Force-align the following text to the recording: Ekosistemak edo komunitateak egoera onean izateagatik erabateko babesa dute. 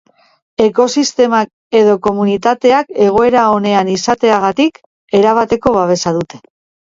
Ekosistemak 0.67 1.77
edo 1.79 1.91
komunitateak 2.07 2.89
egoera 3.07 3.43
onean 3.57 3.93
izateagatik 3.97 4.83
erabateko 5.21 5.75
babesa 5.77 6.15
dute. 6.19 6.43